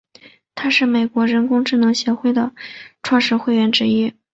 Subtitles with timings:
[0.55, 2.53] 他是美国人工智能协会的
[3.03, 4.11] 创始会员之一。